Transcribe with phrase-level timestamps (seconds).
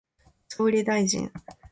[0.47, 1.31] 総理大臣